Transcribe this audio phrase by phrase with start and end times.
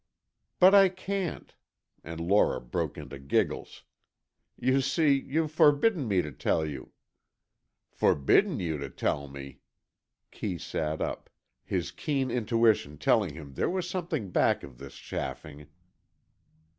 [0.59, 1.53] "But I can't,"
[2.03, 3.83] and Lora broke into giggles.
[4.57, 6.91] "You see, you've forbidden me to tell you——"
[7.91, 9.59] "Forbidden you to tell me!"
[10.31, 11.29] Kee sat up,
[11.63, 15.67] his keen intuition telling him there was something back of this chaffing.